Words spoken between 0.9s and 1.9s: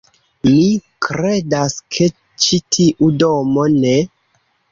kredas,